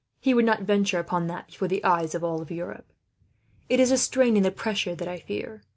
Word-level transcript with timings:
He 0.19 0.33
would 0.33 0.45
not 0.45 0.63
venture 0.63 0.97
upon 0.97 1.27
that, 1.27 1.45
before 1.45 1.67
the 1.67 1.83
eyes 1.83 2.15
of 2.15 2.23
all 2.23 2.43
Europe. 2.49 2.91
It 3.69 3.79
is 3.79 3.91
the 3.91 3.99
strain 3.99 4.35
and 4.35 4.43
the 4.43 4.49
pressure 4.49 4.95
that 4.95 5.07
I 5.07 5.19
fear. 5.19 5.61